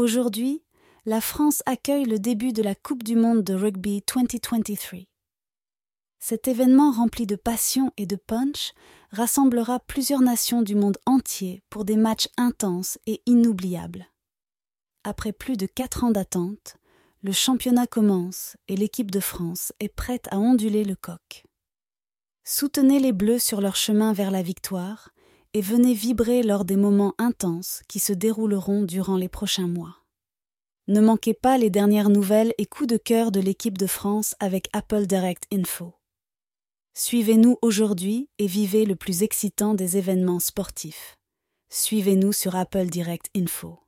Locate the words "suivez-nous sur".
41.68-42.56